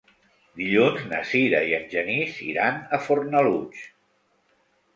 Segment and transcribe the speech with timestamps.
[0.61, 3.87] Dilluns na Sira i en Genís iran a Fornalutx.